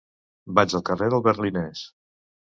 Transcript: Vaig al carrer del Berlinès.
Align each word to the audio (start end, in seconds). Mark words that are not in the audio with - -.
Vaig 0.59 0.75
al 0.79 0.83
carrer 0.87 1.11
del 1.15 1.23
Berlinès. 1.29 1.85